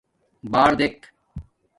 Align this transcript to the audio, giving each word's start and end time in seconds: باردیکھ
باردیکھ 0.53 0.99